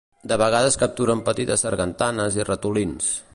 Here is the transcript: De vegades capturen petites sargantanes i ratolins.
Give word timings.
De 0.29 0.37
vegades 0.41 0.77
capturen 0.83 1.21
petites 1.27 1.65
sargantanes 1.67 2.41
i 2.41 2.49
ratolins. 2.53 3.13